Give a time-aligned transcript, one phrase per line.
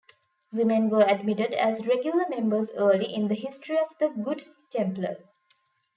[0.51, 5.17] Women were admitted as regular members early in the history of the Good Templar.